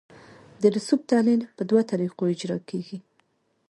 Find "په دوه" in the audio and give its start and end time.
1.57-1.81